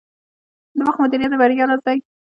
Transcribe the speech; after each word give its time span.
د 0.77 0.79
وخت 0.87 0.99
مدیریت 1.03 1.31
د 1.31 1.35
بریا 1.41 1.65
راز 1.69 1.81
دی. 1.85 1.97